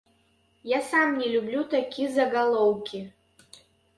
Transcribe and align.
Я 0.63 0.79
сам 0.91 1.11
не 1.19 1.27
люблю 1.33 1.61
такія 1.75 2.09
загалоўкі. 2.15 3.03